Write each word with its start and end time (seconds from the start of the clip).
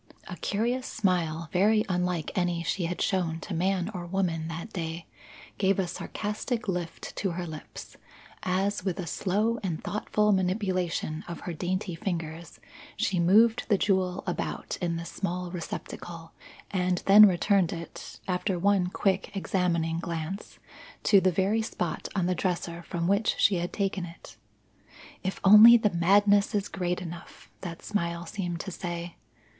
A 0.27 0.35
curious 0.37 0.87
smile, 0.87 1.47
very 1.53 1.85
unlike 1.87 2.31
any 2.35 2.63
she 2.63 2.85
had 2.85 3.03
shown 3.03 3.39
to 3.41 3.53
man 3.53 3.87
or 3.93 4.07
woman 4.07 4.47
that 4.47 4.73
day, 4.73 5.05
gave 5.59 5.77
a 5.77 5.85
sarcastic 5.87 6.67
lift 6.67 7.15
to 7.17 7.29
her 7.33 7.45
lips, 7.45 7.97
as 8.41 8.83
with 8.83 8.97
a 8.99 9.05
slow 9.05 9.59
and 9.61 9.83
thoughtful 9.83 10.31
manipulation 10.31 11.23
of 11.27 11.41
her 11.41 11.53
dainty 11.53 11.93
fingers 11.93 12.59
she 12.97 13.19
moved 13.19 13.67
the 13.69 13.77
jewel 13.77 14.23
about 14.25 14.75
in 14.81 14.95
this 14.95 15.11
small 15.11 15.51
receptacle 15.51 16.31
and 16.71 17.03
then 17.05 17.27
returned 17.27 17.71
it, 17.71 18.19
after 18.27 18.57
one 18.57 18.87
quick 18.87 19.29
examining 19.37 19.99
glance, 19.99 20.57
to 21.03 21.21
the 21.21 21.31
very 21.31 21.61
spot 21.61 22.07
on 22.15 22.25
the 22.25 22.33
dresser 22.33 22.81
from 22.81 23.07
which 23.07 23.35
she 23.37 23.57
had 23.57 23.71
taken 23.71 24.05
it. 24.05 24.35
"If 25.21 25.39
only 25.43 25.77
the 25.77 25.91
madness 25.93 26.55
is 26.55 26.69
great 26.69 27.03
enough!" 27.03 27.51
that 27.61 27.83
smile 27.83 28.25
seemed 28.25 28.59
to 28.61 28.71
say. 28.71 29.17